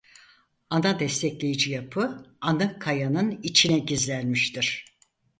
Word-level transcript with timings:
Ana 0.69 0.99
destekleyici 0.99 1.71
yapı 1.71 2.23
ana 2.41 2.79
kayanın 2.79 3.39
içine 3.43 3.79
gizlenmiştir. 3.79 4.85